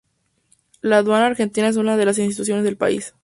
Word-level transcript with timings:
La 0.81 0.97
Aduana 0.97 1.27
Argentina 1.27 1.67
es 1.67 1.77
una 1.77 1.95
de 1.95 2.07
las 2.07 2.17
instituciones 2.17 2.63
del 2.65 2.75
país. 2.75 3.13